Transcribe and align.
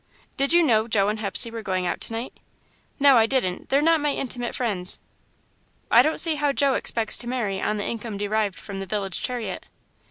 "Did 0.35 0.51
you 0.51 0.63
know 0.63 0.87
Joe 0.87 1.09
and 1.09 1.19
Hepsey 1.19 1.51
were 1.51 1.61
going 1.61 1.85
out 1.85 2.01
to 2.01 2.11
night?" 2.13 2.33
"No, 2.99 3.17
I 3.17 3.27
didn't 3.27 3.69
they're 3.69 3.83
not 3.83 4.01
my 4.01 4.11
intimate 4.11 4.55
friends." 4.55 4.99
"I 5.91 6.01
don't 6.01 6.19
see 6.19 6.33
how 6.37 6.51
Joe 6.53 6.73
expects 6.73 7.19
to 7.19 7.27
marry 7.27 7.61
on 7.61 7.77
the 7.77 7.85
income 7.85 8.17
derived 8.17 8.55
from 8.57 8.79
the 8.79 8.87
village 8.87 9.21
chariot." 9.21 9.67